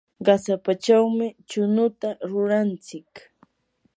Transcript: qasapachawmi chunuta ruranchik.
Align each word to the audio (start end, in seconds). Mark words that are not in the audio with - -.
qasapachawmi 0.25 1.27
chunuta 1.49 2.09
ruranchik. 2.29 3.11